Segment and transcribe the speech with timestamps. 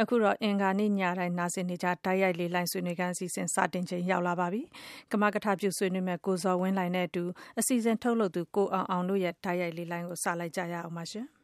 [0.00, 4.62] အခုတော့ အင်္ဂါနေ့ညတိုင်း နာဆင်နေကြ တိုက်ရိုက်လေလှိုင်းဆွေးနွေးခန်းအစီအစဉ် စတင်ချိန် ရောက်လာပါပြီ။
[5.12, 7.24] ကမကထပြု ဆွေးနွေးမဲ့ကိုဇော်ဝင်းလှိုင်နဲ့အတူ
[7.58, 11.26] အစီအစဉ်ထုတ်လုပ်သူ ကိုအောင်အောင်တို့ရဲ့ တိုက်ရိုက်လေလှိုင်းကို စလိုက်ကြရအောင်ပါရှင်။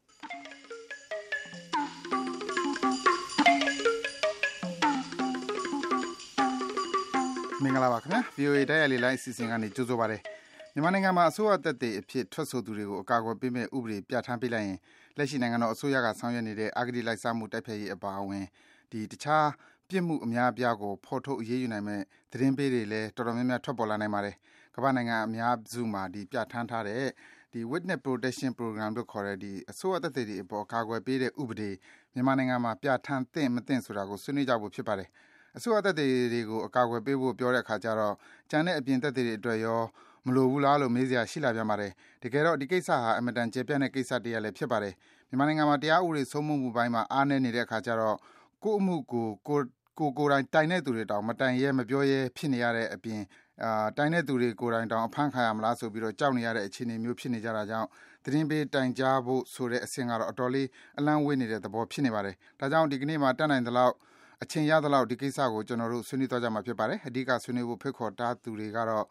[7.62, 10.31] မင်္ဂလာပါခင်ဗျာ VOA တိုက်ရိုက်လေလိုင်းအစီအစဉ်ကနေ ကြိုဆိုပါရစေ
[10.74, 14.78] မြန်မာနိုင်ငံမှာ အစိုးရတပ်တွေအဖြစ် ထွက်ဆိုသူတွေကို အကာအကွယ်ပေးမဲ့ဥပဒေ ပြဋ္ဌာန်းပေးလိုက်ရင်
[15.16, 18.44] လက်ရှိ နိုင်ငံတော်အစိုးရက ဆောင်ရွက်နေတဲ့အာဂတိလိုက်စားမှု တိုက်ဖျက်ရေးအပါအဝင်
[18.90, 19.48] ဒီတခြား
[19.88, 22.00] ပြစ်မှုအများအပြားကို ဖော်ထုတ် အရေးယူနိုင်မဲ့
[22.32, 24.36] သတင်းပေးတွေလည်း တော်တော်များများ ထွက်ပေါ်လာနိုင်ပါတယ်
[24.74, 27.04] ကမ္ဘာနိုင်ငံအများစုမှာဒီပြဋ္ဌာန်းထားတဲ့
[27.52, 31.70] ဒီ Witness Protection Program လို့ခေါ်တဲ့ဒီအစိုးရတပ်တွေအပေါ် အကာအကွယ်ပေးတဲ့ ဥပဒေ
[32.14, 35.08] မြန်မာနိုင်ငံမှာ ပြဋ္ဌာန်းသင့် မသင့်ဆိုတာကို ဆွေးနွေးကြဖို့ ဖြစ်ပါတယ်
[35.56, 38.14] အစိုးရတပ်တွေကို အကာအကွယ်ပေးဖို့ ပြောတဲ့အခါကျတော့
[38.50, 39.80] ကျန်တဲ့ အပြင်တပ်တွေအတွက်ရော
[40.26, 44.94] မလိုဘူးလားလို့မေးစရာရှိလာပြန်ပါတယ်တကယ်တော့ဒီကိစ္စဟာအမတန်ကျေပြန့်တဲ့ကိစ္စတည်းလည်းဖြစ်ပါတယ်
[45.28, 48.16] မြန်မာနိုင်ငံမှာတရားဥပဒေစိုးမိုးမှုပိုင်းမှာအားနည်းနေတဲ့အခါကျတော့
[48.64, 49.60] ကိုယ့်အမှုကိုကို
[49.98, 53.20] ကိုကိုယ်တိုင်တိုင်တဲ့သူတွေတောင်မတိုင်ရဲမပြောရဲဖြစ်နေရတဲ့အပြင်
[53.64, 57.88] အာတိုင်တဲ့သူတွေကိုယ်တိုင်တောင်အဖမ်းခံရမလားဆိုပြီးတော့ကြောက်နေရတဲ့အခြေအနေမျိုးဖြစ်နေကြတာကြောင့်
[58.24, 63.94] သတင်းပေးတိုင်ကြားဖို့ဆိုတဲ့အဆင့်ကတော့အတော်လေးအလန့်ဝေးနေတဲ့သဘောဖြစ်နေပါတယ်ဒါကြောင့်ဒီကနေ့မှာတက်နိုင်သလောက်
[64.42, 69.04] အချိန်ရသလောက်ဒီကိစ္စကိုကျွန်တော်တို့ဆွေးနွေးသွားကြမှာဖြစ်ပါတယ်အဓိကဆွေးနွေးဖို့ဖိတ်ခေါ်တာသူတွေကတော့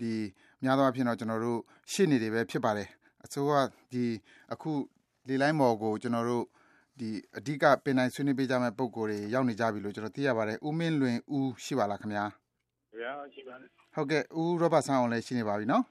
[0.00, 0.12] ဒီ
[0.62, 1.60] များသောအားဖြင့်တော့ကျွန်တော်တို့
[1.92, 2.88] ရှေ့နေတွေပဲဖြစ်ပါတယ်
[3.24, 3.52] အစိုးရ
[3.92, 4.04] ဒီ
[4.52, 4.70] အခု
[5.28, 6.44] လေလိုင်းမော်ကိုကျွန်တော်တို့
[7.00, 12.24] ဒီအဓိကပင်တိုင်းဆွေးနွေးပေးကြမယ့်ပုံကိုယ်တွေရောက်နေကြပြီလို့ကျွန်တော်သိရပါတယ်ဦးမင်းလွင်ဦးရှိပါလားခင်ဗျာ
[12.90, 15.82] ခင်ဗျာရှိပါတယ်ဟုတ်ကဲ့ဦးရောဘတ်ဆန်းအောင်လည်းရှိနေပါပြီနော်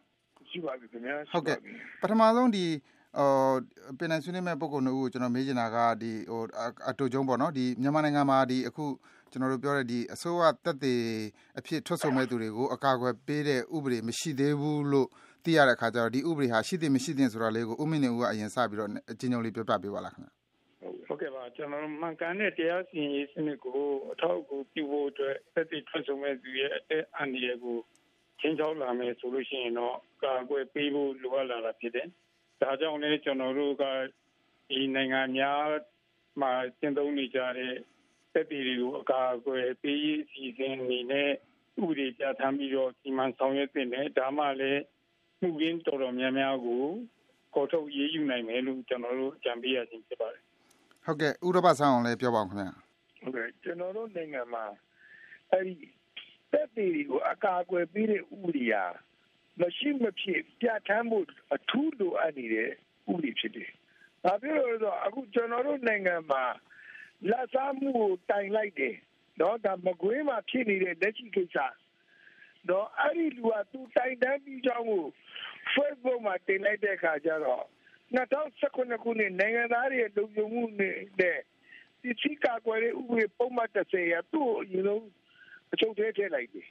[0.50, 1.58] ရှိပါပြီခင်ဗျာဟုတ်ကဲ့
[2.02, 2.66] ပထမဆုံးဒီ
[3.18, 3.56] အော်
[3.98, 6.42] ပင်နိုင်ဆွေးနွေးမဲ့ပုံကိုယ်တို့ကိုကျွန်တော်မေးချင်တာကဒီဟို
[6.90, 8.86] အတူကျုံပေါ့နော်ဒီမြန်မာနိုင်ငံမှာဒီအခု
[9.32, 11.02] ကျွန်တော်တို့ပြောတဲ့ဒီအစိုးရတက်သေး
[11.60, 15.08] အဖြစ်ထွက်ဆိုမဲ့သူတွေကိုအကာအကွယ်ပေးတဲ့ဥပဒေမရှိသေးဘူးလို့
[15.44, 20.30] သိရတဲ့အခါကျတော့ဒီဥပဒေဟာရှိသင့်မရှိသင့်ဆိုတာလေးကိုဦးမင်းနေဦးကအရင်စပြီးတော့အချင်းချင်းလေးပြောပြပေးပါလားခင်ဗျ
[21.08, 23.80] ဟုတ်ကဲ့ပါကျွန်တော်မှန်ကန်တဲ့တရားစီရင်ရေးစနစ်ကို
[24.12, 26.72] အထောက်အကူပြုဖို့အတွက်သက်တည်ထွက်ဆိုမဲ့သူရဲ့
[27.18, 27.78] အန္တရာယ်ကို
[28.40, 32.08] ချင်းချောက်လာမယ်ဆိုလို့ရှိရင်တော့ကာကွယ်ပေးဖို့လိုအပ်လာတာဖြစ်တယ်။
[32.62, 33.84] ဒါကြောင့်လည်းကျွန်တော်တို့က
[34.70, 35.64] ဒီနိုင်ငံများ
[36.42, 37.74] မှာကျင့်သုံးနေကြတဲ့
[38.38, 41.30] သက်တည်တွေကိုအကာအကွယ်ပေးရေးအစီအစဉ်အနေနဲ့
[41.82, 44.82] ဥပဒေပြဋ္ဌာန်းပြီးတော့ဒီမှဆောင်ရွက်တင်တယ်ဒါမှလည်း
[45.42, 46.84] မှုရင်းတော်တော်များများကို
[47.54, 50.42] ခေါ်ထုတ်ရေးယူနိုင်မယ်လို့ကျွန်တော်တို့ကြံပေးရခြင်းဖြစ်ပါတယ်
[51.06, 52.70] ဟုတ်ကဲ့ဥရောပဆောင်အောင်လည်းပြောပါဦးခင်ဗျာ
[53.22, 54.66] ဟုတ်ကဲ့ကျွန်တော်တို့နိုင်ငံမှာ
[55.52, 55.76] အဲဒီ
[56.52, 58.84] သက်တည်တွေကိုအကာအကွယ်ပေးတဲ့ဥပဒေဟာ
[59.60, 61.20] မရှိမဖြစ်ပြဋ္ဌာန်းမှု
[61.56, 62.70] အထူးလိုအပ်နေတဲ့
[63.12, 63.70] ဥပဒေဖြစ်တယ်။
[64.24, 66.44] ဘာဖြစ်လို့လဲဆိုတော့အခုကျွန်တော်တို့နိုင်ငံမှာ
[67.30, 68.96] လက်စားမှုကိုတိုင်လိုက်တယ်
[69.40, 71.58] နော်ဒါမကွေးမှာဖြစ်နေတဲ့လက်ရှိကိစ္စ
[72.70, 75.06] တော့အဲ့ဒီလူကသူတိုင်တန်းပြီးကြောင်းကို
[75.74, 77.66] Facebook မှာတင်လိုက်တဲ့အခါကျတော့
[78.16, 80.98] 2019ခုနှစ်နိုင်ငံသားတွေလုံခြုံမှုနဲ့
[82.02, 85.06] ဒီချိကာကွယ်တဲ့ဥပဒေပုံမှန်30ရသူ့အရင်ဆုံး
[85.74, 86.70] အချုပ်ထဲထည့်လိုက်တယ်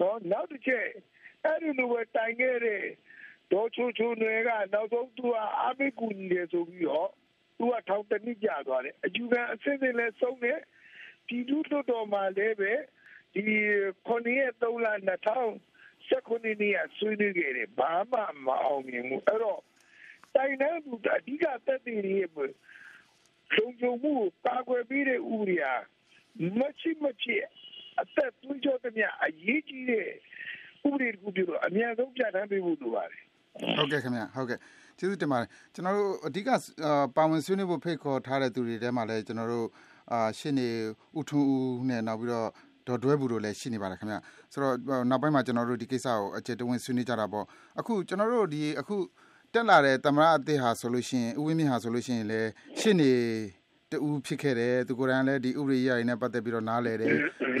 [0.00, 0.86] နော်နောက်တစ်ချက်
[1.44, 2.82] အဲ့ဒီလူပဲတိုင်ခဲ့တဲ့
[3.52, 7.10] ဒေါ်ချိုချိုတွေကနောက်ဆုံးသူကအာမေကူညီတယ်ဆိုပြီးတော့
[7.58, 10.58] သူကထောင်တနည်းကြသွားတယ်အယူခံအစစ်အစစ်လဲဆုံးတယ်
[11.28, 12.72] ဒီလူတို့တော်မှာလည်းပဲ
[13.34, 13.42] ဒီ
[14.06, 19.60] ခုနှစ်ရက်3လ2019နှစ်နေ့ဆွေးနွေးခဲ့တယ်ဘာမှမအောင်မြင်ဘူးအဲ့တော့
[20.34, 22.46] တိုင်တဲ့သူအဓိကသက်သေတွေ
[23.56, 24.14] လုံခြုံမှု
[24.46, 25.74] ကာကွယ်ပေးတဲ့ဥပဒေဟာ
[26.58, 27.44] မရှိမဖြစ်
[28.00, 30.08] အသက်သွေးကြောသမျှအရေးကြီးတဲ့
[30.86, 33.22] ဥပဒေတခုပြုတော့အများဆုံးပြဋ္ဌာန်းပေးဖို့လိုပါတယ်
[33.78, 34.58] ဟုတ်ကဲ့ခင်ဗျဟုတ်ကဲ့
[34.98, 36.48] ကျေးဇူးတင်ပါတယ်ကျွန်တော်တို့အဓိက
[37.16, 39.66] ပါဝင်ဆွေးနွေးဖို့ဖိတ်ခေါ်ထားတဲ့သူတွေထဲမှာလည်းကျွန်တော်တို့
[40.12, 40.68] အာရှင်းနေ
[41.18, 42.48] ဥထုဦးနဲ့နောက်ပြီးတော့
[42.86, 44.16] ဒေါ်တွဲဘူးတို့လည်းရှိနေပါတယ်ခင်ဗျ
[44.52, 44.74] ဆိုတော့
[45.10, 47.44] နောက်ပိုင်းမှာကျွန်တော်တို့ဒီကိစ္စကိုအကျယ်တဝင်းဆွေးနွေးကြတာပေါ့
[47.78, 48.96] အခုကျွန်တော်တို့ဒီအခု
[49.52, 52.50] တက်လာတဲ့သမရအသစ်ဟာဆိုလို့ရှိရင်ဥဝင်းမြင့်ဟာဆိုလို့ရှိရင်လည်း
[52.80, 53.12] ရှင်းနေ
[53.90, 57.10] တူဖြစ်ခဲ့တယ်သူကိုယ်တိုင်လည်းဒီဥပဒေရည်နဲ့ပတ်သက်ပြီးတော့နားလဲတယ်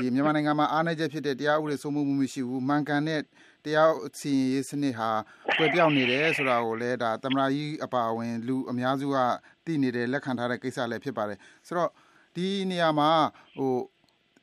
[0.04, 3.20] ီမြန်မာနိုင်ငံမှာအားနည်းချက်ဖြစ်တဲ့တရားဥပဒေစိုးမိုးမှုမရှိဘူးမှန်ကန်တဲ့
[3.64, 5.10] တရားစီရင်ရေးစနစ်ဟာ
[5.58, 9.16] ကွယ်ပြောင်းနေတယ်ဆိုတာကိုလည်းဒါသမရာကြီးအပါအဝင် လူအများစုက
[9.64, 11.90] သိနေတယ်လက်ခံထားတဲ့ကိစ္စလည်းဖြစ်ပါတယ်ဆိုတော့
[12.36, 13.10] ဒီနေရာမှာ
[13.56, 13.74] ဟို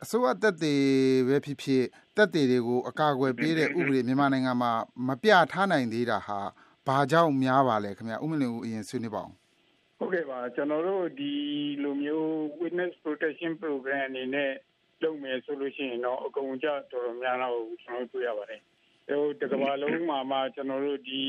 [0.04, 0.76] အစိုးရတက်တွေ
[1.28, 1.84] ပဲဖြစ်ဖြစ်
[2.18, 4.72] တက်တွေတွေကိုအကာအကွယ်ပေးတဲ့ဥပဒေမြန်မာနိုင်ငံမှာ
[5.08, 6.40] မပြထားနိုင်သေးတာဟာ
[6.88, 9.36] ဘာကြောင့်များပါလဲခင်ဗျဥမလင်ဦးအရင်ဆွေးနွေးပါအောင်
[9.98, 11.34] ဟုတ်ကဲ့ပါကျွန်တော်တို့ဒီ
[11.84, 12.30] လိုမျိုး
[12.62, 14.52] witness protection program အနေနဲ့
[15.04, 18.62] လုပ်မယ်ဆိုလို့ရှိရင်တော့အကုန်ကြတော်တော်များများကိုကျွန်တော်တွေ့ရပါတယ်
[19.12, 21.22] ဟိုတကဘာလုံးမှာမှကျွန်တော်တို့ဒီ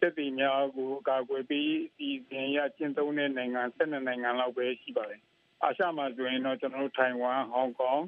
[0.00, 5.20] တက်တည်များကိုအကာအကွယ်ပေးအစီအစဉ်ရကျင့်သုံးတဲ့နိုင်ငံ12နိုင်ငံလောက်ပဲရှိပါတယ်
[5.62, 8.02] အာရှမှာဆိုရင်တော့ကျွန်တော်တို့ထိုင်ဝမ်ဟောင်ကောင်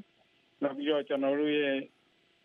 [0.62, 1.76] နောက်ပြီးတော့ကျွန်တော်တို့ရဲ့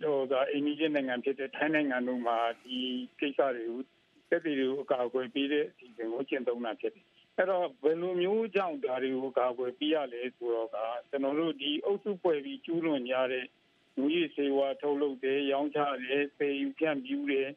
[0.01, 2.77] ဟိုကအိန္ဒိယနိုင်ငံဖြစ်တဲ့ထိုင်းနိုင်ငံတို့မှာဒီ
[3.19, 3.81] ကိစ္စတွေကို
[4.29, 7.05] တက်တည်တွေကိုအကာအကွယ်ပေးတဲ့အစီအစဉ်ကိုကျင့်သုံးတာဖြစ်တယ်
[7.37, 10.77] အဲ့တော့ဘယ်လိုမျိုးကြောင့်ဒါတွေကိုကာကွယ်ပြရလဲဆိုတော့က
[11.09, 13.45] ကျွန်တော်တို့ဒီအုပ်စုပွဲပြီးကျူးလွန်ကြတဲ့
[13.95, 17.49] လူကြီးစေဝါထုတ်လုပ်တယ်ရောင်းချတယ်ပေယူဖြန့်ပြူတယ်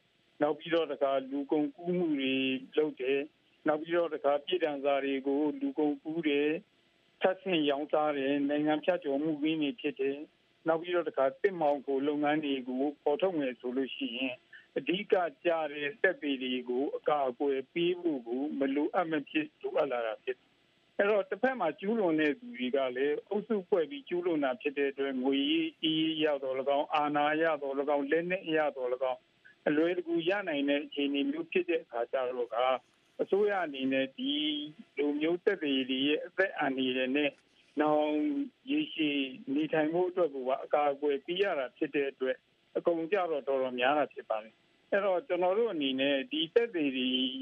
[0.42, 2.36] နောက်ပြီးတော့တခါလူကုန်ကူးမှုတွေ
[2.76, 3.20] လုပ်တယ်
[3.68, 6.50] နောက်ပြီးတော့တခါပြည်တံစာတွေကိုလူကုန်ကူးတယ်
[7.20, 10.18] ထပ်ဆင့်ရောင်းစားတယ်နိုင်ငံဖြတ်ကျော်မှုရင်းနေဖြစ်တယ်
[10.68, 14.34] နောက်ပြီးတော့တခါတစ်မောင်ကိုလုပ်ငန်းတွေကိုပေါ်ထုတ်မယ်ဆိုလို့ရှိရင်
[14.76, 20.38] အဓိကကြတဲ့တက်ပေတွေကိုအကာအကွယ်ပေးဖို့ကိုမလိုအပ်မဖြစ်လိုအပ်လာတာဖြစ်
[20.98, 29.20] အဲ့တော့တစ်ဖက်မှာကျူးလွန်တဲ့သူတွေကလည်းအုပ်စုဖွဲ့ပြီးကျူးလွန်တာဖြစ်တဲ့အတွက်ငွေရေးအီးရတော့၎င်းအာဏာရတော့၎င်းလက်နဲ့ရတော့၎င်း
[29.68, 32.56] အလွယ်တကူရနိုင်တဲ့အခြေအနေမျိုးဖြစ်တဲ့အခါကျတော့က
[33.22, 34.32] အစိုးရအနေနဲ့ဒီ
[34.96, 35.72] လူမျိုးတက်တွေ
[36.06, 37.30] ရဲ့အသက်အန္တရာယ်နဲ့
[37.80, 38.12] နောင်
[38.70, 39.10] ရရှိ
[39.54, 42.36] နေထိုင်မှုအတွက်ကအကာအကွယ်ပေးရတာဖြစ်တဲ့အတွက်
[42.76, 44.54] အကုန်ကြတော့တော်တော်များတာဖြစ်ပါတယ်
[44.90, 46.84] အဲ့တော့ကျွန်တော်တို့အနေနဲ့ဒီတက်တွေ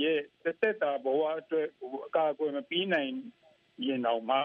[0.02, 3.12] ရဲ့တက်တာဘဝအတွက်ဟိုအကာအကွယ်မပြီးနိုင်
[3.86, 4.38] ရင်တော့မှ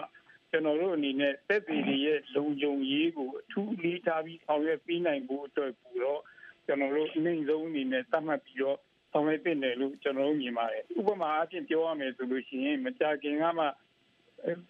[0.50, 6.20] ကျွန်တော်တို့အနေနဲ့တက်တွေရဲ့လုံခြုံရေးကိုအထူးလေးထားပြီးဆောင်ရွက်ပြီးနိုင်ဖို့အတွက်ပူတော့
[6.66, 8.78] ကျွန်တော်တို့အနည်းဆုံးအနေနဲ့သတ်မှတ်ပြီးတော့
[9.12, 13.64] ဆောင်ရွက်တင်တယ်လို့ကျွန်တော်တို့မြင်ပါတယ်ဥပမာအဖြစ်ပြောရမယ်ဆိုလို့ရှိရင်မကြာခင်ကမှ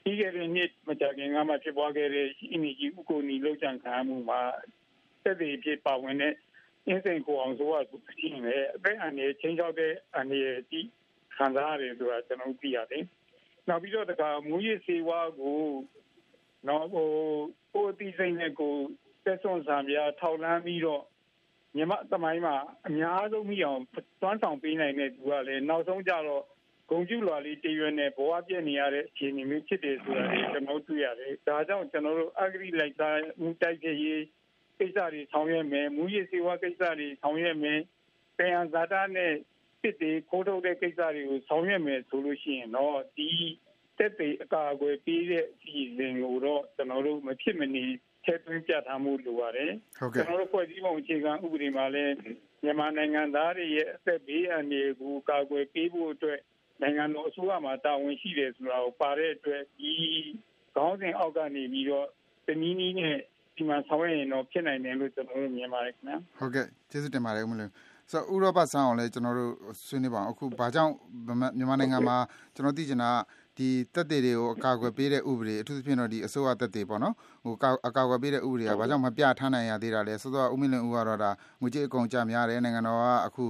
[0.02, 4.40] ပြီးခဲ့တဲ့နှစ်မကြာခင်ကမှဖြစ်ပွားခဲ့တဲ့အင်ဂျီဥကိုနီလောက်ချန်ခံမှုမှာ
[5.24, 6.34] တက်တွေဖြစ်ပါဝင်တဲ့
[6.86, 7.74] အင်းစိန်ကိုအောင်ဆိုက
[8.18, 10.86] ရှိနေအသက်အန္တရာယ်ချင်းချောက်တဲ့အန္တရာယ်ကြီး
[11.36, 13.04] ခံစားရတယ်ဆိုတာကျွန်တော်သိရတယ်။
[13.70, 15.62] နောက်ပြီးတော့တခါမူရည်စေဝါကို
[16.68, 17.10] နော်ဟို
[17.72, 18.74] ကိုအတိစိတ်နဲ့ကို
[19.24, 21.02] တက်ဆွန်ဆံပြထောက်လန်းပြီးတော့
[21.76, 22.56] မြမသမိုင်းမှာ
[22.88, 23.80] အများဆုံးမိအောင်
[24.20, 26.42] သွမ်းဆောင်ပေးနိုင်တဲ့သူကလည်းနောက်ဆုံးကြတော့
[26.90, 34.22] ဂုံကျူလွာလေးတရွယ်နဲ့ဘဝပြည့်နေရတဲ့အခြေအနေမျိုးဖြစ်တယ်ဆိုတာလေကျွန်တော်တွေ့ရတယ်။ဒါကြောင့်ကျွန်တော်တို့အဂရိလိုက်သားတိုက်ဖြစ်ရေး
[34.78, 37.80] ကိစ္စတွေဆောင်ရွက်မယ်မူရည်စေဝါကိစ္စတွေဆောင်ရွက်မယ်
[38.38, 39.32] ပင်ဟန်ဇာတာနဲ့
[39.82, 43.30] စစ်တွေခိုးထုတ်တဲ့ကိစ္စတွေကိုဆောင်ရွက်မယ်ဆိုလို့ရှိရင်တော့ဒီ
[43.98, 47.84] တက်ပေအကာအကွယ်ပေးတဲ့အစီအစဉ်ကိုတော့ကျွန်တော်တို့မဖြစ်မနေ
[48.24, 52.14] ထည့်သွင်းပြထားမှုလိုပါတယ်ဟုတ်ကဲ့ကျွန်တော်တို့ဖွဲ့စည်းပုံအခြေခံဥပဒေမှာလည်း
[52.64, 56.40] မြန်မာနိုင်ငံသားတွေရဲ့အသက်ဘေးအန္တရာယ်ကိုကာကွယ်ပေးဖို့အတွက်
[56.82, 59.92] နိုင်ငံတော်အစိုးရမှာတာဝန်ရှိတယ်ဆိုတာကိုပါတဲ့အတွက်ဒီ
[60.74, 62.06] ခေါင်းစဉ်အောက်ကနေပြီးတော့
[62.46, 63.16] တနည်းနည်းနဲ့
[63.56, 67.70] ဒီမှာဆောင်ရွက်ရင်တော့ဖြစ်နိုင်တယ်လို့ကျွန်တော်တို့မြင်ပါတယ်ခင်ဗျာဟုတ်ကဲ့ကျေးဇူးတင်ပါတယ်ဦးမလို့
[68.10, 69.52] ဆိုတော့ဥရောပဆန်းအောင်လည်းကျွန်တော်တို့
[69.88, 70.92] ဆွေးနွေးပါအောင်အခုဘာကြောင့်
[71.58, 72.16] မြန်မာနိုင်ငံမှာ
[72.54, 73.10] ကျွန်တော်သိချင်တာ
[73.56, 77.14] ဒီတက်တွေတွေကိုအကာအကွယ်ပေးတဲ့ဥပဒေအထူးသဖြင့်တော့ဒီအစိုးရတက်တွေပေါ့နော်
[77.44, 77.68] ဟိုအကာ
[78.04, 81.30] အကွယ်ပေးတဲ့ဥပဒေကဘာကြောင့်မပြထားနိုင်ရသေးတာလဲဆိုတော့ဦးမင်းလင်းဦးကတော့ဒါ
[81.60, 83.44] ငွေကြေးအကုန်ကြများတယ်နိုင်ငံတော်ကအခု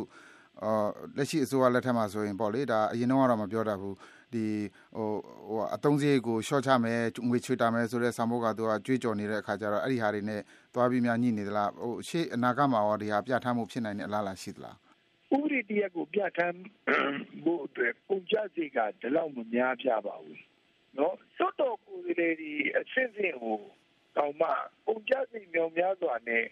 [0.62, 3.96] အော်လက်ရှိအစိုးရလက်ထက်မှာဆိုရင်ပေါ့လေဒါအရင်တော့ကတော့မပြောတတ်ဘူး
[4.34, 4.44] ဒီ
[4.96, 5.08] ဟို
[5.48, 10.40] ဟိုအတုံးစရိတ်ကို short ချမယ်ငွေချွေတာမယ်ဆိုတဲ့ဆောင်ဖို့ကသူကကြွေးကြော်နေတဲ့အခါကျတော့အဲ့ဒီဟာတွေနဲ့
[10.74, 14.76] သွားပြီးများညှိနေသလားဟိုရှေ့အနာဂတ်မှာရောဒီဟာပြဋ္ဌာန်းမှုဖြစ်နိုင်တဲ့အလားအလာရှိသလား
[15.34, 16.58] ဥပဒေတရက်ကိုပြဋ္ဌာန်း
[17.44, 20.40] ဖို့အတွက်ပုံကြစိတ်ကဒီလောက်မများပြပါဘူး
[20.98, 23.58] နော်စွတ်တော်ကိုယ်လေးဒီအစစ်အစစ်ကို
[24.16, 24.48] တောင်မှ
[24.86, 26.44] ပုံကြစိတ်မြောင်များစွာနဲ့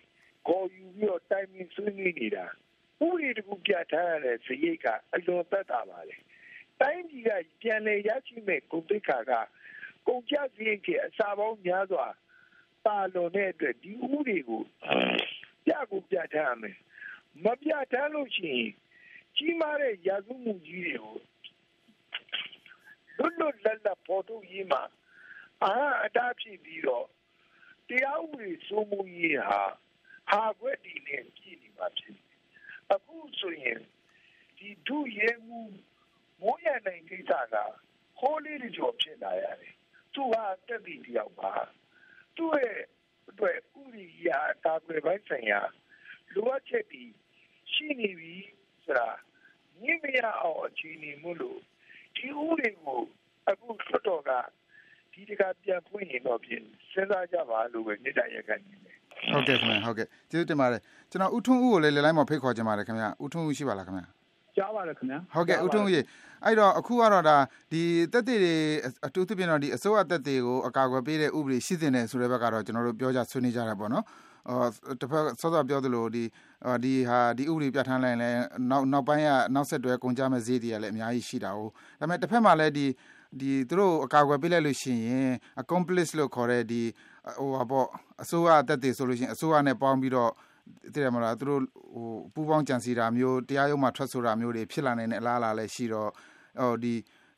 [0.48, 2.46] ခေါ်ယူပြီးတော့တိုင်ပင်ဆွေးနွေးနေတာ
[3.04, 6.16] ဥပဒေတကူပြဋ္ဌာန်းရတဲ့စရိတ်ကအလွန်သက်သာပါလေ
[6.80, 7.30] တိုင်းပြည်က
[7.62, 9.32] ပြန်လည်ရရှိမဲ့ကုန်သိက္ခာက
[10.06, 12.06] ကုန်ကျစရိတ်ကြီးအစာပေါင်းများစွာ
[12.84, 14.62] ပါလွန်တဲ့အတွက်ဒီဥပဒေကို
[15.66, 16.76] ပြကိုပြထားရမယ်
[17.44, 18.70] မပြထားလို့ရှိရင်
[19.36, 21.14] ကြီးမားတဲ့ရာဇဝမှုကြီးတွေကို
[23.16, 24.82] လွတ်လွတ်လပ်လပ်ပေါ်ထုတ်ရေးမှာ
[25.62, 25.72] အာ
[26.04, 27.06] အတားဖြစ်ပြီးတော့
[27.88, 29.62] တရားဥပဒေစိုးမိုးရေးဟာ
[30.30, 32.16] ဟာခွက်ဒီနဲ့ပြည်နေမှာဖြစ်
[32.92, 33.80] အခုဆိုရင်
[34.58, 35.60] ဒီဒုရဲမှု
[36.40, 37.54] မိုးရနိုင်ကိစ္စက
[38.18, 39.74] ဟိုးလေးတွေကျော်ဖြစ်လာရတယ်
[40.14, 41.52] သူဟာတက်ပြီးတယောက်ပါ
[42.38, 42.78] သူ့ရဲ့
[43.30, 45.60] အတွက်ဥရိယာတာကွယ်ပိုင်းဆိုင်ရာ
[46.34, 47.04] လိုအပ်ချက်တွေ
[47.72, 48.34] ရှိနေပြီ
[48.84, 49.08] ဆိုတာ
[49.82, 51.58] ညင်မရအောင်အခြေအနေမို့လို့
[52.16, 53.00] ဒီဥတွေကို
[53.48, 54.30] အခုဆွတ်တော်က
[55.12, 58.96] ဒီတကပြန်ဖွင့်ရင်တော့ပြင်စဉ်းစားကြပါလို့ပဲမြေတားရက်ခံနေတယ်
[59.32, 60.80] ဟုတ်ကဲ့ခင်ဗျဟုတ်ကဲ့ကျေးဇူးတင်ပါတယ်
[61.10, 64.02] ကျွန်တော်ဦးထွန်းဦးကိုလည်းလေလိုင်းမှာဖိတ်ခေါ်ချင်ပါတယ်ခင်ဗျဦးထွန်းဦးရှိပါလားခင်ဗျ
[64.58, 66.04] ကြားပါတယ်ခင်ဗျာဟုတ်ကဲ့ဦးထွန်းကြီး
[66.44, 67.36] အဲ့တော့အခုကတော့ဒါ
[67.72, 68.54] ဒီတက်တွေတွေ
[69.06, 74.04] အထူးသဖြင့်တော့ဒီအစိုးရတက်တွေကိုအကာအကွယ်ပေးတဲ့ဥပဒေရှိတဲ့ဆိုတဲ့ဘက်ကတော့ကျွန်တော်တို့ပြောကြဆွေးနွေးကြတာပေါ့နော်
[74.48, 76.24] အော်တစ်ဖက်စောစောပြောသလိုဒီ
[76.84, 78.36] ဒီဟာဒီဥပဒေပြဋ္ဌာန်းလိုက်ရင်
[78.70, 81.60] နောက်နောက်ပိုင်းကနောက်ဆက်တွဲကုန်ကြမဲ့ဈေးတွေကလည်းအများကြီးရှိတာ哦
[82.00, 82.86] ဒါပေမဲ့တစ်ဖက်မှာလည်းဒီ
[83.40, 85.30] ဒီသူတို့အကာအကွယ်ပေးလိုက်လို့ရှိရင်
[85.62, 86.82] accomplice လို့ခေါ်တဲ့ဒီ
[87.40, 87.86] ဟိုဟာပေါ့
[88.22, 90.30] အစိုးရအသက်တွေဆိုလို့ရှိရင်အစိုးရနဲ့ပေါင်းပြီးတော့
[90.92, 91.62] သိတယ်မလားသူတို့
[91.94, 96.10] ဟိုပူပေါင်းကြံစီတာမျိုးတရားရုံးမှာထွက်ဆိုတာမျိုးတွေဖြစ်လာနိုင်တဲ့အလားအလာလည်းရှိတော့
[96.60, 96.94] ဟိုဒီ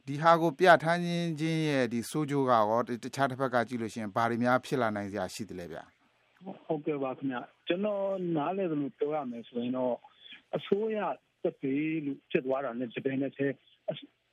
[0.07, 5.79] ဒီဟာကိုပြဋ္ဌာန်းခြင်းချင်းရဲ့ဒီစိုးကြိုးကရောတခြားတစ်ဖက်ကကြည့်လို့ရှိရင်ဘာတွေများဖြစ်လာနိုင်စရာရှိတယ်လဲဗျ
[6.67, 8.05] ဟုတ်ကဲ့ပါခင်ဗျကျွန်တော်
[8.37, 9.95] နားလည်သလိုပြောရမယ်ဆိုရင်တော့
[10.57, 10.99] အစိုးရ
[11.43, 13.47] တက်ပေလို့ဖြစ်သွားတာနဲ့ဂျပန်နဲ့ဆဲ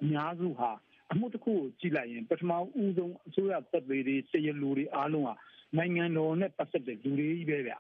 [0.02, 0.72] အများစုဟာ
[1.12, 2.52] အမှုတစ်ခုကိုကြည့်လိုက်ရင်ပထမ
[2.82, 5.32] ဦးဆုံးအစိုးရတပ်တွေတွေတရလူတွေအားလုံးက
[5.78, 7.74] နိုင်ငံတော်နဲ့ပတ်သက်တဲ့လူတွေကြီးပဲဗျ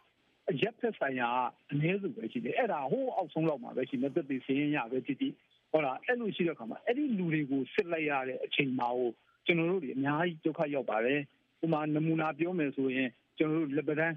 [0.49, 1.29] အရက်ဖက်ဆိုင်ရာ
[1.71, 5.33] အနည်းစုပဲရှိတယ်အဲ့ဒါဟိုးအောက်ဆုံးလောက်မှာပဲရှိနေသက်သေစင်းရပဲတည်တည်
[5.71, 9.11] ဟုတ်လားအဲ့လိုရှိတဲ့အခါမှာအဲ့ဒီလူတွေကိုစစ်လိုက်ရတဲ့အချိန်မှာဟို
[9.45, 11.19] ကျွန်တော်တို့တွေအများကြီးဒုက္ခရောက်ပါတယ်
[11.63, 14.15] ဥမာနမူနာပြောမယ်ဆိုရင်ကျွန်တော်တို့လက်ပတန်း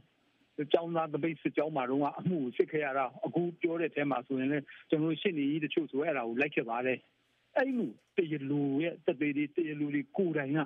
[0.72, 6.98] ကျောင်းသားတပိတ်စစ်ကြောင်းမှာတော့အမှုကိုစစ်ခဲ့ရတာအခုပြောတဲ့အဲမှာဆိုရင်လည်းကျွန်တော်တို့ရှင်းနေကြီးတချို့ဆိုအဲ့ဒါကိုလိုက်ခဲ့ပါတယ်
[7.56, 10.58] အဲ့လိုတရလူရဲ့တပေတွေတရလူတွေကိုယ်တိုင်က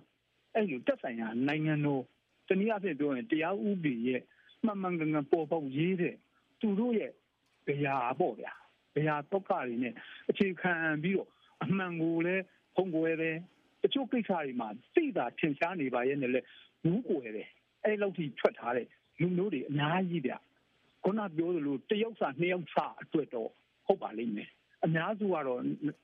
[0.54, 2.02] အဲ့လိုတက်ဆိုင်ရာနိုင်ငံတော်
[2.49, 4.21] တနည်းအားဖြင့်ပြောရင်တရားဥပဒေရဲ့
[4.64, 6.14] မှန်မှန်ကန်ကန်ပေါ်ပေါက်ရေးတဲ့
[6.61, 7.12] သူတို့ရဲ့
[7.68, 8.52] ဗျာပေါ့ဗျာ
[8.97, 9.94] ဗျာတော့ကတွေနဲ့
[10.30, 11.28] အခြေခံပြီးတော့
[11.64, 12.44] အမှန်ကိုလည်း
[12.75, 13.37] ဖုံးကွယ်တယ်
[13.83, 16.40] တချို့ကိစ္စတွေမှာသိတာထင်ရှားနေပါရဲ့နဲ့လေ
[16.83, 17.49] ဘူးကွယ်တယ်
[17.85, 18.87] အဲ့လောက်ထိထွက်ထားတဲ့
[19.21, 20.33] လူမျိုးတွေအများကြီးဗျ
[21.04, 23.50] ခုနပြောသလိုတယောက်စာနှစ်ယောက်စာအတွက်တော့
[23.87, 24.50] ဟုတ်ပါလိမ့်မယ်
[24.85, 25.61] အများစုကတော့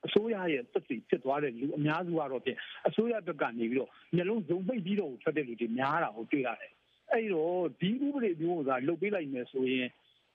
[0.07, 6.73] အစိုးရရဲ့သက်သေဖြစ်သွားတဲ့လူအများစုကတော့ဖြင့်အစိုးရဘက်ကနေပြီးတော့မျိုးလုံးဇုံပိတ်ပြီးတော့ထွက်တဲ့လူတွေများတာကိုတွေ့ရတယ်
[7.13, 9.89] အဲ့တော့ဒီဥပဒေမျိုးကလုတ်ပေးလိုက်မယ်ဆိုရင်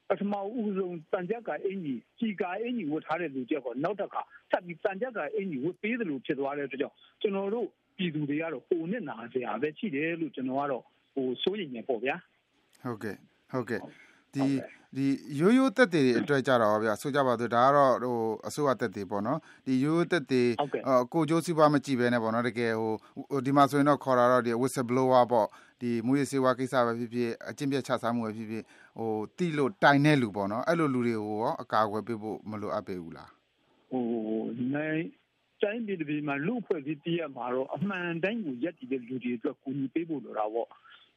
[0.09, 7.67] ပထမဦးဆုံးတန်ကြပ်ကအင်ကြီးကြီးကအင်ကြီးဝတ်ထားတဲ့လူကြောက်ကနောက်တစ်ခါဆက်ပြီးတန်ကြပ်ကအင်ကြီးဝတ်ပေးတယ်လို့ဖြစ်သွားတဲ့အတွက်ကြောင့်ကျွန်တော်တို့
[7.97, 12.15] ပြည်သူတွေကတော့ပုံနဲ့နာစရာပဲရှိတယ်လို့ကျွန်တော်ကတော့ဟိုစိုးရိမ်နေပေါ့ဗျာ
[12.83, 13.15] ဟုတ်ကဲ့
[13.51, 13.79] ဟုတ်ကဲ့
[14.33, 14.45] ဒီ
[14.95, 15.07] ဒီ
[15.39, 18.17] ရိုးရိုးတက်တွေအတွက်ကြတော့ဗျာဆိုကြပါစို့ဒါကတော့ဟို
[18.47, 20.43] အစိုးရတက်တွေပေါ့နော်ဒီရိုးရိုးတက်တွေ
[21.13, 22.93] ကိုကျိုးစီးပွားမကြည့်ပဲနဲ့ပေါ့နော်တကယ်ဟို
[23.45, 25.47] ဒီမှာဆိုရင်တော့ခေါ်တာတော့ဒီ whistle blower ပေါ့
[25.81, 28.63] ဒီမူရစေဝါကိစ္စပဲဖြစ်ဖြစ်အကျင့်ပြတ်ချစားမှုပဲဖြစ်ဖြစ်
[28.97, 33.29] ဟိုတိလို့တိုင်တဲ့လူပေါ့နော်အဲ့လိုလူတွေကိုရောအကာအကွယ်ပေးဖို့မလိုအပ်ပေဘူးလား
[33.89, 34.03] ဟို
[34.73, 35.01] နိုင်
[35.61, 40.67] တိုင်းပြည်ပြည်မှာလူဖွဲ့ပြီးတည်ရမှာတော့အမှန်တိုင်းကိုရက်တည်တဲ့လူတွေအတွက်ကူညီပေးဖို့လိုတာပေါ့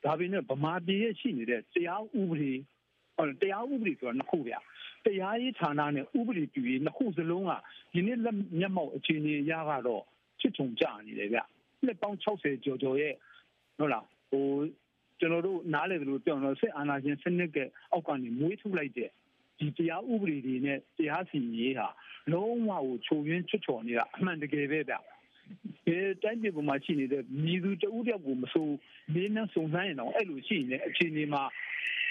[0.04, 2.52] ဒါပေမဲ့ဗမာပြည်ရဲ့ရှိနေတဲ့တရားဥပဒေ
[3.16, 4.54] ဟောတရားဥပဒေဆိုတာနှစ်ခုဗျ
[5.04, 7.52] တရားရေးဌာနနဲ့ဥပဒေပြုရေးနှစ်ခုစလုံးက
[7.92, 10.02] ဒီနေ့လက်မျက်မှောက်အခြေအနေအရကတော့
[10.40, 11.38] ချစ်ထုံကြနေတယ်ဗျ
[11.84, 13.14] နှစ်ပေါင်း60ကျော်ကျော်ရဲ့
[13.78, 14.46] ဟုတ်လား ဟို
[15.20, 17.58] ကျွန်တော်တို့နားလည်တယ်လို့ပြောတော့စစ်အာဏာရှင်စနစ်က
[17.92, 19.10] အောက်ကနေမွေးထုတ်လိုက်တဲ့
[19.58, 21.88] ဒီတရားဥပဒေတွေနဲ့တရားစီရင်ရေးဟာ
[22.32, 24.94] လုံးဝကိုချုပ်ရင်းချွတ်ချော်နေတာအမှန်တကယ်ပဲဗျ
[25.86, 28.68] အဲတိုင်းပြည်ပေါ်မှာရှိနေတဲ့မြည်သူတဦးတယောက်ကိုမဆို
[29.14, 31.42] လေးနဲ့စုံစမ်းရင်တော့အဲ့လိုရှိနေတဲ့အခြေအနေမှာ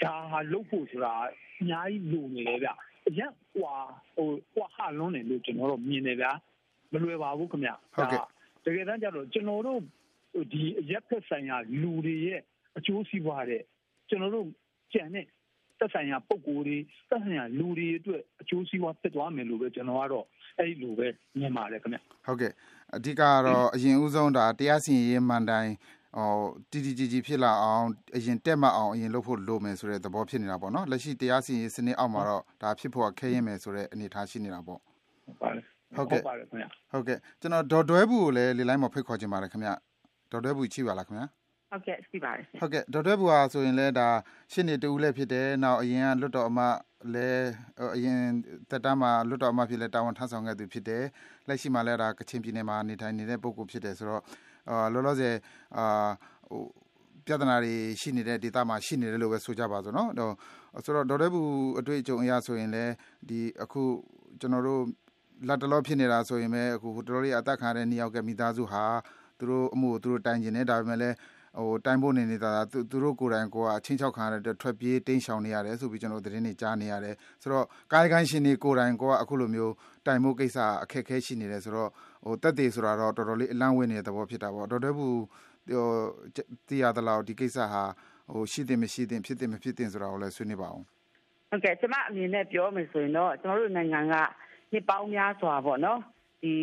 [0.02, 1.14] ဒါဟာလုပ်ဖို့ဆိုတာ
[1.60, 2.68] အများကြီးလိုနေလေဗျ
[3.08, 3.74] အရက်ဟွာ
[4.16, 6.32] ဟိုဟွာဟာလုံးနေလို့ကျွန်တော်တို့မြင်နေဗျာ
[6.92, 8.22] မလွယ်ပါဘူးခင်ဗျဟုတ်ကဲ့
[8.64, 9.80] တကယ်တမ်းကျတော့ကျွန်တော်တို့
[10.52, 12.40] ဒီအရက်ဖက်ဆိုင်ရာလူတွေရဲ့
[12.78, 13.62] အကျိုးစီးပွားတဲ့
[14.08, 14.46] ကျွန်တော်တို့
[14.92, 15.26] ကြံတဲ့
[15.78, 16.78] သက်ဆိုင်ရာပုံကိုယ်တွေ
[17.10, 20.26] သက်ဆိုင်ရာလူတွေအတွက်အကျိုးစီးပွားဖြစ်သွားမယ်လို့ပဲကျွန်တော်ကတော့
[20.58, 21.06] အဲ့လိုပဲ
[21.38, 22.52] မြင်ပါတယ်ခင်ဗျဟုတ်ကဲ့
[22.96, 25.74] အဓိကကတော့အရင်ဦးဆုံးဒါတရားစီရင်ရေးမှန်တိုင်း
[26.16, 26.32] ဟို
[26.70, 34.80] တီတီကြီးကြီးဖြစ်လာအောင်အရင်တက်မှအောင်အရင်လုပ်ဖို့လိုမယ်ဆိုတဲ့သဘောဖြစ်နေတာပေါ့နော်လက်ရှိတရားစီရင်စနစ်အောက်မှာတော့ဒါဖြစ်ဖို့ခဲရင်မယ်ဆိုတဲ့အနေအထားရှိနေတာပေါ့
[35.26, 35.64] ဟုတ်ပါတယ်
[35.96, 36.20] ဟုတ်ကဲ့
[36.92, 39.70] ဟုတ်ကဲ့ကျွန်တော်ဒေါ်တွဲဘူးကိုလည်းလေလိုင်းမှာဖိတ်ခေါ်ချင်ပါတယ်ခင်ဗျ
[40.32, 41.24] ဒေါ်တွဲဘူးချိပါလားခင်ဗျ
[41.70, 44.08] ဟုတ်ကဲ့ရှိပါတယ်ဟုတ်ကဲ့ဒေါက်တာဘူဟာဆိုရင်လည်းဒါ
[44.52, 46.60] ရှင်းနေတူလည်းဖြစ်တယ်နောက်အရင်ကလွတ်တော်အမ
[47.14, 47.46] လည်း
[47.96, 48.20] အရင်
[48.70, 51.04] တက်တမ်းမှာလွတ်တော်အမဖြစ်လဲတာဝန်ထမ်းဆောင်ခဲ့သူဖြစ်တယ်
[51.48, 54.22] လက်ရှိမှာလည်းဒါကချင်ပြည်နယ်မှာနေထိုင်နေတဲ့ပုဂ္ဂိုလ်ဖြစ်တယ်ဆိုတော့
[54.70, 55.34] အာလောလောဆယ်
[55.76, 56.08] အာ
[56.50, 56.62] ဟို
[57.26, 60.10] ပြဿနာတွေရှိနေတဲ့ဒေသမှာရှိနေတယ်လို့ပဲဆိုကြပါစို့နော်
[60.84, 62.92] ဆိုတော့ဒေါ်ရဲဘူးအတွေ့အကြုံအရဆိုရင်လည်း
[63.28, 63.82] ဒီအခု
[64.40, 64.82] ကျွန်တော်တို့
[65.48, 68.84] လက်တလောဖြစ်နေတာဆိုရင်ပဲအခုတော်တော်လေးအသက်ခံရတဲ့နှစ်ယောက်ကမိသားစုဟာ
[69.38, 71.16] သူတို့အမှုကိုသူတို့တိုင်ကျင်နေဒါပေမဲ့လည်း
[71.58, 79.72] ဟိုတိုင်ဖို့နေနေတာသူတို့ကိုယ်တိုင်ကိုကအချင်းချောက်ခံရတဲ့ထွက်ပြေးတိမ်းရှောင်နေရတယ်ဆိုပြီးကျွန်တော်သတင်းတွေကြားနေရတယ်ဆိုတော့ကာယကံရှင်တွေကိုယ်တိုင်ကိုကအခုလိုမျိုး
[80.06, 81.90] တိုင်ဖို့ကိစ္စအခက်အခဲရှိနေတယ်ဆိုတော့
[82.24, 85.16] ဟိုတက်သေးဆိုတာတော့တော်တော်လေးအလန့်ဝင်းနေတဲ့သဘောဖြစ်တာပေါ့တော်တော်ဘူး
[85.70, 85.86] ဟို
[86.68, 87.82] တည်ရသလောက်ဒီကိစ္စဟာ
[88.32, 90.84] ဟိုရှိတယ်မရှိတယ်ဖြစ်တယ်မဖြစ်တယ်ဆိုတာကိုလည်းဆွေးနွေးပါအောင်
[91.50, 94.14] ဟုတ်ကဲ့ကျွန်မအမြင်နဲ့ပြောမယ်ဆိုရင်တော့ကျွန်တော်တို့နိုင်ငံက
[94.72, 95.98] နှစ်ပေါင်းများစွာပေါ့နော်
[96.42, 96.54] ဒီ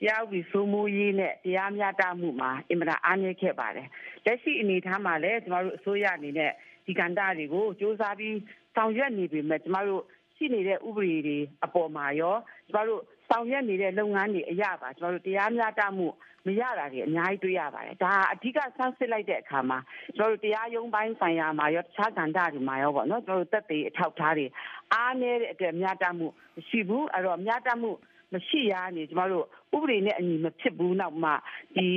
[0.00, 3.88] တရားဥပဒေစိုးမိုးရေးနဲ့တရားမျှတမှုမှာအင်မတန်အားနည်းခဲ့ပါတယ်။
[4.24, 6.52] လက်ရှိအနေအထားမှာလည်းကျမတို့အစိုးရအနေနဲ့
[6.86, 8.36] ဒီကဏ္ဍတွေကိုစ조사ပြီး
[8.74, 10.02] ဆောင်ရွက်နေပေမဲ့ကျမတို့
[10.36, 12.36] ရှိနေတဲ့ဥပဒေတွေအပေါ်မှာရော
[12.68, 16.08] ကျမတို့ဆောင်ရွက်နေတဲ့လုပ်ငန်းတွေအရပါကျမတို့တရားမျှတမှု
[16.46, 19.78] မရတာတွေအများကြီးတွေ့ရပါတယ်။ဒါအဓိကဆန်းစစ်လိုက်တဲ့အခါမှာ
[20.16, 24.46] ကျမတို့တရားရုံးပိုင်းဆိုင်ရာမှာရောတခြားကဏ္ဍတွေမှာရောပေါ့နော်ကျမတို့တက်သေးအထောက်ထားတွေ
[24.92, 27.90] အားနည်းတဲ့အတွက်မျှတမှုမရှိဘူးအဲ့တော့မျှတမှု
[28.32, 31.30] မရှိရနေကျမတို့ဥပဒေနဲ့အညီမဖြစ်ဘူးနောက်မှ
[31.76, 31.88] ဒီ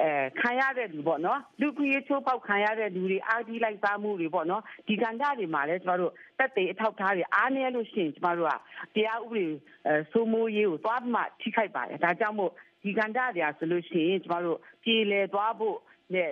[0.00, 8.52] အဲခံရတဲ့လူပေါ့နော်လူခွေးချိုးပေါက်ခံရတဲ့လူတွေအာဒီလိုက်စားမှုတွေပေါ့နော်ဒီကဏ္ဍတွေမှာလည်းကျမတို့တက်တဲ့အထောက်ထားတွေအားနည်းလို့ရှိရင်ကျမတို့က
[8.94, 9.46] တရားဥပဒေ
[9.86, 12.52] အဲစိုးမိုးရေးကိုသွားမှထိခိုက်ပါတယ်ဒါကြောင့်မို့
[12.82, 15.76] ဒီကဏ္ဍတွေကဆိုလို့ရှိရင်ကျမတို့ပြည်လဲသွားဖို့
[16.14, 16.30] နဲ့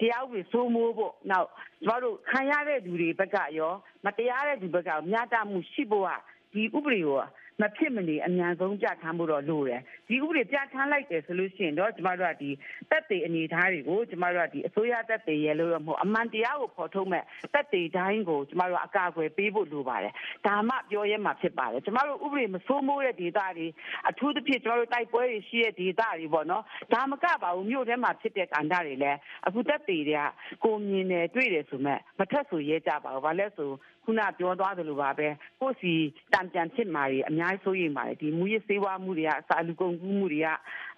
[0.00, 1.48] တရားဥပဒေစိုးမိုးဖို့နောက်
[1.84, 3.72] ကျမတို့ခံရတဲ့လူတွေဘက်ကရော
[4.04, 6.10] မတရားတဲ့လူဘက်ကမျှတမှုရှိဖို့က
[6.52, 7.18] ဒီဥပဒေကို
[7.60, 12.50] မဖြစ်မနေအမြန်ဆုံးပြဋ္ဌာန်းဖို့တော့လိုတယ်ဒီဥပဒေပြဋ္ဌာန်းလိုက်တယ်ဆိုလို့ရှိရင်တော့ကျမတို့ကဒီ
[12.90, 20.12] တက်တေအနေထားတွေကိုကျမတို့ကဒီအစိုးရတက်တေရဲ့လို့တော့မဟုတ်အမှန်တရားကိုဖော်ထုတ်မဲ့တက်တေတိုင်းကိုကျမတို့အကာအကွယ်ပေးဖို့လိုပါတယ်
[20.46, 23.66] ဒါမှပြောရဲမှာဖြစ်ပါတယ်ကျမတို့ဥပဒေမစိုးမိုးတဲ့ဒေသတွေ
[24.08, 30.22] အထူးသဖြင့်ကျမတို့တိုက်ပွဲတွေရှိတဲ့ဒေသတွေပေါ့နော်ဒါမကပါဘူးမြို့ထဲမှာဖြစ်တဲ့ကန္တာတွေလည်းအခုတက်တေတွေက
[30.64, 33.70] ကိုမြင်တယ်တွေ့တယ်ဆိုမဲ့မထက်ဆိုရဲကြပါဘူးဘာလဲဆို
[34.04, 35.28] ခုနပြောသွားသလိုပါပဲ
[35.60, 35.92] ကိုယ်စီ
[36.32, 40.48] တံပြန်ဖြစ်มาတွေအများကြီးဆိုရင်ပါတယ်ဒီမူရစေးဝါမှုတွေကအစာလူကုန်ကူးမှုတွေက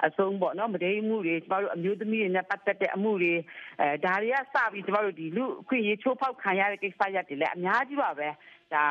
[0.04, 3.32] အဆုံးပေါ့နော်မဒိမှုတွေကျမတို့အမျိုးသမီးတွေနဲ့ပတ်သက်တဲ့အမှုတွေ
[3.80, 8.28] အဲဒါတွေကစပြီးကျမတို့ဒီလူအခွင့်အရေးချိုးဖောက်ခံရတဲ့ကိစ္စရပ်တွေလည်းအများကြီးပါပဲ
[8.74, 8.84] ဒါ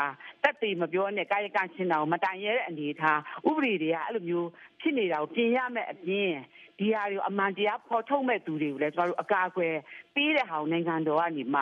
[0.44, 4.50] တက်တည်မပြောနဲ့ကာယကံရှင်းတာကိုမတိုင်ရတဲ့အနေထားဥပဒေတွေကအဲ့လိုမျိုး
[4.82, 6.32] ဖြစ်နေတာကိုပြင်ရမယ်အပြင်
[6.80, 9.74] ဒီဟာတွေကိုအမှန်တရားဖော်ထုတ်မဲ့သူတွေကိုလည်းကျမတို့အကာအကွယ်
[10.16, 11.62] ပေးတဲ့ဟာကိုနိုင်ငံတော်ကနေမှ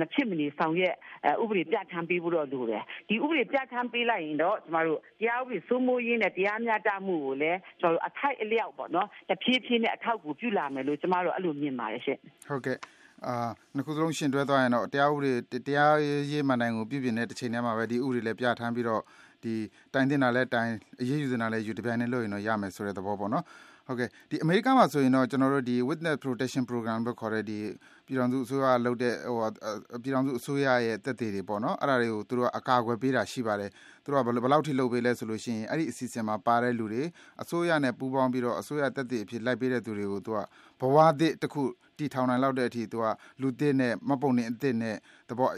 [0.00, 0.94] မဖြစ်မနေဆောင်ရွက်
[1.42, 12.78] ဥပဒေပြဋ္ဌာန်းပေးဖို့တော့လိုတယ်ဒီဥပဒေပြဋ္ဌာန်းပေးလိုက်ရင်တော့ကျမတို့တရားဥပဒေစိုးမိုးရေးနဲ့တရားမျှတမှုကိုလည်းကျမတို့အထိုက်အလျောက်ပေါ့နော်တဖြည်းဖြည်းနဲ့အထောက်အကူပြုလာမယ်လို့ကျမတို့အဲ့လိုမြင်ပါတယ်ရှင့်ဟုတ်ကဲ့
[13.26, 13.34] အာ
[13.74, 15.96] နှစ်ခုစလုံးရှင်တွဲသွားရင်တော့တရားဥပဒေတရား
[16.30, 19.02] ရေးမှန်တိုင်းကိုပြုပြင်တဲ့တစ်ချိန်တည်းမှာပဲဒီဥပဒေလည်းပြဋ္ဌာန်းပြီးတော့
[19.44, 19.54] ဒီ
[19.94, 23.44] တိုင်တင်တာလဲတိုင်အရေးယူနေတာလဲယူတပြိုင်တည်းလို့ရင်တော့ရမယ်ဆိုတဲ့သဘောပေါ့နော်
[23.88, 27.58] ဟုတ်ကဲ့ဒီအမေရိကန်မှာဆိုရင်တော့ကျွန်တော်တို့ဒီ witness protection program လို့ခေါ်တဲ့ဒီ
[28.06, 33.70] ပြည်တော်စုအစိုးရလုပ်တဲ့ဟိုပြည်တော်စုအစိုးရရဲ့တက်သေးတွေပေါ့နော်အဲ့ဒါတွေကိုသူတို့ကအကာအကွယ်ပေးတာရှိပါတယ်
[34.04, 37.02] သူတို့ကဘယ်လောက်ထိလုပ်ပေးလဲဆိုလို့ရှိရင်အဲ့ဒီအစီအစဉ်မှာပါတဲ့လူတွေ
[37.42, 40.38] အစိုးရနဲ့ပူးပေါင်းပြီးတော့အစိုးရတက်သေးအဖြစ်လိုက်ပေးတဲ့သူတွေကိုသူက
[40.80, 41.62] ဘဝသစ်တစ်ခု
[41.98, 43.04] တီထောင်နိုင်လောက်တဲ့အထိသူက
[43.40, 44.96] လူသစ်နဲ့မပုံနေအသစ်နဲ့
[45.28, 45.48] တဘော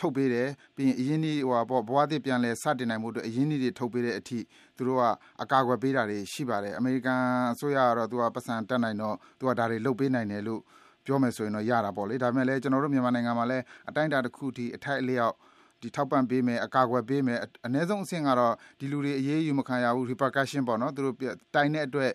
[0.00, 4.38] ထုတ်ပေးတယ်ပြီးရင်အရင်းကြီးဟိုပေါ့ဘဝသစ်ပြန်လဲစတင်နိုင်မှုအတွက်အရင်းကြီးတွေထုတ်ပေးတဲ့အထိ
[4.76, 5.02] သူတို့က
[5.42, 7.20] အကာအကွယ်ပေးတာတွေရှိပါတယ်အမေရိကန်
[7.52, 10.60] အစိုးရကတော့သူကပတ်စံတက်နိုင်တော့သူကဒါတွေလုပ်ပေးနိုင်တယ်လို့
[11.04, 15.34] ပြောမယ်ဆိုရင်တော့ရတာပေါ့လေဒါပေမဲ့လည်းကျွန်တော်တို့မြန်မာနိုင်ငံမှာလည်းအတိုင်းအတာတစ်ခုထိအထိုက်အလျောက်
[15.80, 21.16] ဒီထောက်ပံ့ပေးမယ်အကာအကွယ်ပေးမယ်အ ਨੇ ဆုံးအဆင့်ကတော့ဒီလူတွေအရေးယူမခံရဘူး repercussion ပေါ့နော်သူတို့
[21.54, 22.10] တိုင်တဲ့အတွက်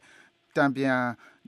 [0.57, 0.99] တံပြန်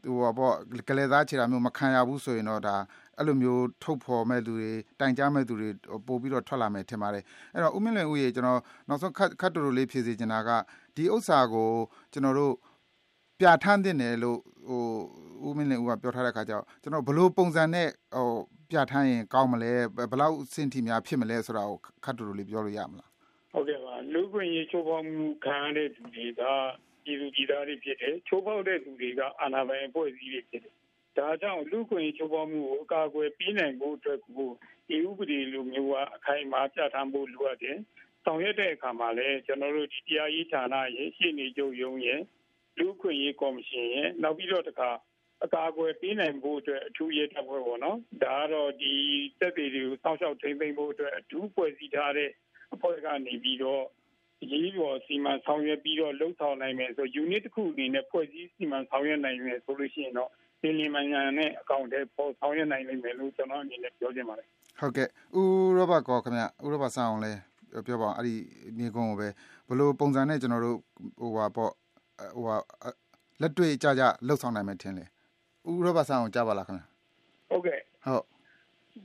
[0.05, 0.55] ဟိုပေါ့
[0.87, 2.75] ကလေးသားခြေတာမျိုးမခံရဘူးဆိုရင်တော့ဒါ
[3.17, 5.69] အဲ့လိုမျိုးထုတ်ဖော်မဲ့သူတွေတိုင်ကြားမဲ့သူတွေ
[6.07, 10.49] ပို့ပြီးတော့ထွက်လာမယ်ထင်ပါတယ်အဲ့တော့ဦးမင်းလွင်ဦးရေကျွန်တော်နောက်ဆုံးခတ်ခတ်တူတူလေးဖြည့်စေချင်တာက
[10.95, 11.69] ဒီဥစ္စာကို
[12.13, 12.53] ကျွန်တော်တို့
[13.39, 14.39] ပြဋ္ဌာန်းတင်တယ်လို့
[14.69, 14.83] ဟို
[15.47, 18.29] ဦးမင်းလင်ဦးကပြောထားတဲ့ခါကျတော့ကျွန်တော်ဘလို့ပုံစံနဲ့ဟို
[18.69, 19.71] ပြဋ္ဌာန်းရင်ကောင်းမလဲ
[20.11, 23.09] ဘယ်လောက်စင်တီများဖြစ်မလဲဆိုတာကိုခတ်တူတူလေးပြောလို့ရမလား
[23.53, 26.41] ဟုတ်ကဲ့ပါလူ့ခွင့်ရေးချိုးဖောက်မှုခံရတဲ့သူတွေက
[27.03, 30.73] ပြည်သူပြည်သားတွေဖြစ်တယ်ချိုးဖောက်တဲ့သူတွေကအာဏာပိုင်အဖွဲ့အစည်းတွေဖြစ်တယ်
[31.17, 34.49] ဒါကြောင့်လူ့ခွင့်ချိုးဖောက်မှုကိုအကာအကွယ်ပေးနိုင်ဖို့အတွက်ကို
[34.87, 37.77] ဒီဥပဒေလိုမျိုးကအခိုင်အမာပြဋ္ဌာန်းဖို့လိုအပ်တယ်
[38.25, 42.21] ဆောင်ရွက်တဲ့အခါမှာလည်းကျွန်တော်တို့ဒီတရားရေးဌာနရဲ့ရှေ့နေချုပ်ရုံးရဲ့
[42.79, 44.89] လူ့ခွင့်ရေးကော်မရှင်ရဲ့နောက်ပြီးတော့တခါ
[45.43, 48.93] အကာအကွယ်ပေးနိုင်ဖို့အတွက်အထူးရေးတပ်ဖွဲ့ပေါ့နော်ဒါကတော့ဒီ
[49.39, 52.29] တက်တွေတွေကိုစောင့်ရှောက်ထိန်းသိမ်းဖို့အတွက်အထူးဖွဲ့စည်းထားတဲ့
[52.73, 53.83] အဖွဲ့ကနေပြီးတော့
[54.51, 64.47] ရေးပေါ်စီမံဆောင်ရွက်ပြီးတော့လှုပ်ဆောင်နိုင်မယ်ဆို unit တစ်ခုအနေနဲ့ဖွဲ့စည်းစီမံဆောင်ရွက်နိုင်မယ်ဆိုလို့ရှိရင်တော့ ဒီလီမန်ညာနဲ့အကောင့်တွေပေါ်ဆောင်ရနိုင်နိုင်မယ်လို့ကျွန်တော်အနေနဲ့ပြောချင်ပါတယ်
[64.79, 67.31] ဟုတ်ကဲ့ဦးရောဘတ်ကောခင်ဗျဦးရောဘတ်ဆောင်းလဲ
[67.85, 68.35] ပြောပါအောင်အဲ့ဒီ
[68.77, 69.27] မြေကုန်းကိုပဲ
[69.69, 70.77] ဘလို့ပုံစံနဲ့ကျွန်တော်တို့
[71.19, 71.71] ဟိုဟာပေါ့
[72.35, 72.55] ဟိုဟာ
[73.41, 75.05] လက်တွေ့ကြကြလှုပ်ဆောင်နိုင်မယ်ထင်လေ
[75.69, 76.83] ဦးရောဘတ်ဆောင်းကိုကြားပါလားခင်ဗျ
[77.49, 78.23] ဟုတ်ကဲ့ဟုတ်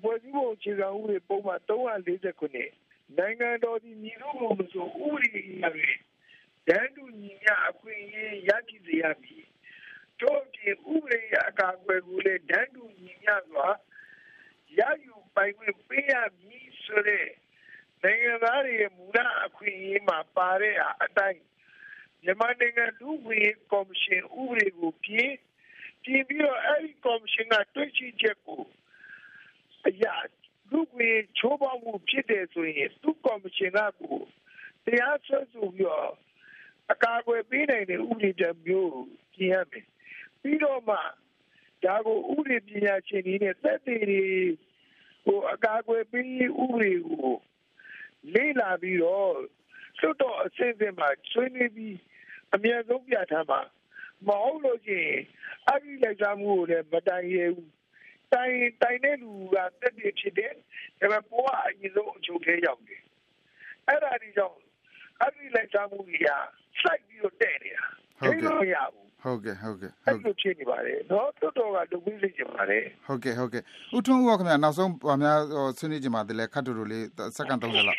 [0.03, 1.61] ဖွဲ့စည်းပုံခြေခံဥပဒေပုံမှန်
[1.99, 2.71] 340ခုနှစ်
[3.19, 5.65] နိုင်ငံတော်ဒီညီတို့ကိုမဆိုဥပဒေအရ
[6.69, 9.43] ဒန်းတူညီမျှအခွင့်အရေးရရှိစေရမည်
[10.23, 13.69] တို့ဒီဥပဒေအကာအကွယ်ကိုလည်းဒန်းတူညီမျှစွာ
[14.79, 17.27] ရယူပိုင်ခွင့်ပေးရမည်ဆိုတဲ့
[18.03, 21.43] နိုင်ငံသားတွေရဲ့မူလအခွင့်အရေးမှာပါတဲ့အတိုင်း
[22.25, 25.33] မြန်မာနိုင်ငံလူ့ဝင်ကော်မရှင်ဥပဒေကိုပြင်
[26.05, 28.63] ပြင်ပြီးတော့အဲဒီကော်မရှင်ကတွေ့ရှိချက်ကို
[29.89, 30.15] အရာ
[30.71, 34.19] လူ့ဝင်ချိုးဖောက်မှုဖြစ်တယ်ဆိုရင်သူ့ကော်မရှင်ကကို
[34.85, 36.13] တရားစွဲဆိုပြီးတော့
[36.93, 38.95] အကာအကွယ်ပေးနိုင်တဲ့ဥပဒေတမျိုး
[39.35, 39.87] ပြင်ရမယ်
[40.43, 40.99] ပြီးတော့မှ
[41.85, 44.25] ဒါကိုဥပဒေပညာရှင်တွေနဲ့သက်သေတွေ
[45.25, 46.27] ဟိုအကာအကွယ်ပေး
[46.63, 47.35] ဥပဒေကို
[48.35, 49.33] လေ့လာပြီးတော့
[50.01, 51.97] လွတ်တော်အစင်းစင်းမှာဆွေးနွေးပြီး
[52.55, 53.61] အမြဲဆုံးပြထားမှာ
[54.29, 55.15] မဟုတ်လို့ချင်း
[55.69, 57.71] အဂိလိုက်စားမှုကိုလည်းမတိုင်ရဘူး
[58.33, 60.59] တိုင်တိုင်တဲ့လူကတက်တည်ဖြစ်တယ်ဒါ
[61.01, 63.03] ပေမဲ့ဘဝအရင်ဆုံးအချုပ်ထဲရောက်တယ်
[63.87, 64.59] အဲ့ဒါဒီကြောင့်
[65.23, 66.29] အဂိလိုက်စားမှုကြီးက
[66.81, 67.85] စိုက်ပြီးတော့တဲ့နေတာ
[68.21, 73.63] ဟုတ်ကဲ့မရဘူး ဟုတ်ကဲ့ဟုတ်ကဲ့အဲ့လိုဖြစ်နေပါတယ်နော်တော်တော်ကလုပ်ပြီးလိမ့်ချင်ပါတယ်ဟုတ်ကဲ့ဟုတ်ကဲ့
[73.97, 75.39] ဥထုံးဦးခင်ဗျာနောက်ဆုံးဗာများ
[75.79, 77.05] ဆွေးနွေးကြမှာတည်းလဲခတ်တူတူလေး
[77.37, 77.99] စက္ကန့်30လောက်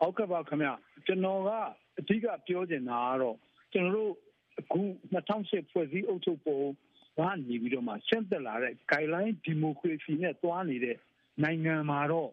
[0.00, 0.72] ဟုတ်ကဲ့ပါခင်ဗျာ
[1.06, 1.50] ကျွန်တော်က
[1.98, 3.36] အဓိကပြောချင်တာကတော့
[3.72, 4.12] ကျွန်တော်တို့
[4.60, 4.80] အခု
[5.12, 6.60] 2008ဖွဲ့စည်းအုပ်ချုပ်ပုံ
[7.18, 10.96] ကနေပြီးတော့မှဆင့်သက်လာတဲ့ guideline democracy နဲ့တွားနေတဲ့
[11.42, 12.30] နိုင်ငံမှာတော့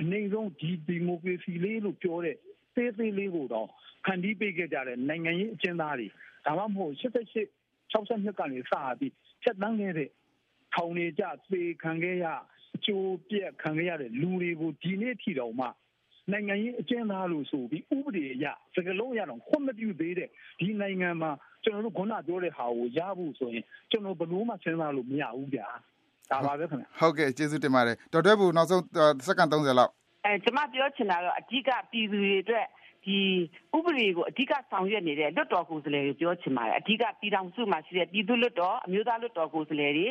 [0.00, 2.36] အနေဆုံးဒီ democracy လေးလို့ပြောတဲ့
[2.76, 3.68] သေးသေးလေးကိုတော့
[4.04, 6.08] ဖန်တီးပေးခဲ့ကြတဲ့နိုင်ငံရေးအကျဉ်းသားတွေ
[6.46, 10.10] ဒါမှမဟုတ်88 62ကနေစပြီးဖြတ်တန်းခဲ့တဲ့
[10.74, 12.26] ထောင်နေကြသေခံခဲ့ရ
[12.76, 15.66] အကျိုးပြက်ခံခဲ့ရတဲ့လူတွေကိုဒီနေ့ထိတော့မှ
[16.32, 20.28] နိုင်ငံရေးအကျဉ်းသားလို့ဆိုပြီးဥပဒေအရစကလုံးရတော့ခွင့်မပြုသေးတဲ့
[20.60, 21.30] ဒီနိုင်ငံမှာ
[21.64, 25.68] ကျွန်တော်တို့ခုနပြောတဲ့ဟာကိုရဖို့ဆိုရင်ကျွန်တော်ဘလို့မှစဉ်းစားလို့မရဘူးဗျာ
[26.30, 28.82] ဒါပါပဲခင်ဗျဟုတ်ကဲ့ကျေးဇူးတင်ပါတယ်ဒေါက်တာဘူနောက်ဆုံး
[29.26, 29.92] စက္ကန့်30လောက်
[30.24, 32.66] အဲကျွန်မပြောချင်တာတော့အဓိကပြည်သူတွေအတွက်
[33.04, 33.18] ဒီ
[33.76, 40.06] ဥပဒေကိုအဓိကဆောင်ရွက်နေတဲ့လွတ်တော်ကိုယ်စားလှယ်တွေပြောချင်ပါတယ်အဓိကပြည်ထောင်စုမှာရှိတဲ့ပြည်သူလွတ်တော်အမျိုးသားလွတ်တော်ကိုယ်စားလှယ်တွေ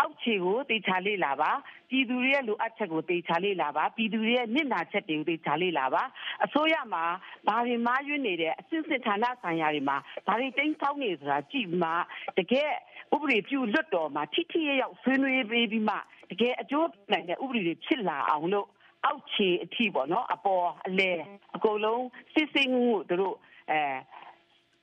[0.00, 1.50] အောက်ခြေကိုတေချာလေးလာပါ
[1.90, 6.02] ပြည်သူတွေရဲ့လိုအပ်ချက်ကိုတေချာလေးလာပါပြည်သူတွေရဲ့မျက်နှာချက်တွေကိုတေချာလေးလာပါ
[6.44, 7.04] အစိုးရမှာ
[7.46, 9.96] ဘာတွေမှားယွင်းနေတဲ့အစစ်စစ်ဌာနဆိုင်ရာတွေမှာ
[10.26, 11.90] ဘာတွေတင်းဆောက်နေဆိုတာကြည့်မှ
[12.38, 12.70] တကယ်
[13.14, 15.96] ဥပဒေပြုလွတ်တော်မှာထိထိရောက်ဆွေးနွေးပေးပြီးမှ
[16.30, 18.68] တကယ်အကျိုးနိုင်တဲ့ဥပဒေတွေဖြစ်လာအောင်လို့
[19.06, 21.10] အောက်ခြေအထိပေါ့နော်အပေါ်အလဲ
[21.56, 23.36] အကုန်လုံးစစ်စစ်မှုတို့
[23.70, 23.80] အဲ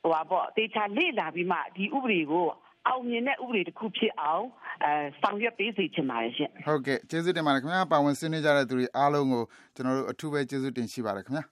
[0.03, 2.45] ဟိုပါပေါ့တေချာလေ့လာပြီးမှဒီဥပဒေကို
[2.87, 4.45] အောင်မြင်တဲ့ဥပဒေတစ်ခုဖြစ်အောင်
[4.83, 9.43] အဲဆောင်ရွက်ပေးစီချင်ပါတယ်ရှင်ဟုတ်ကဲ့ကျေးဇူးတင်ပါတယ်ခင်ဗျာပါဝင်ဆွေးနွေးကြတဲ့သူတွေအားလုံးကို
[9.75, 11.43] ကျွန်တော်တို့အထူးပဲကျေးဇူးတင်ရှိပါတယ်ခင်ဗျာ